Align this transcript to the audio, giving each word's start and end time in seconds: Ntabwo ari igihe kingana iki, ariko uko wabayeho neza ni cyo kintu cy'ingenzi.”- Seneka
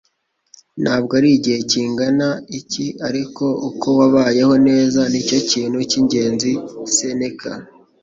Ntabwo 0.83 1.11
ari 1.19 1.29
igihe 1.37 1.59
kingana 1.71 2.29
iki, 2.59 2.85
ariko 3.07 3.45
uko 3.69 3.87
wabayeho 3.99 4.53
neza 4.67 5.01
ni 5.11 5.19
cyo 5.27 5.39
kintu 5.49 5.79
cy'ingenzi.”- 5.89 6.51
Seneka 6.97 7.51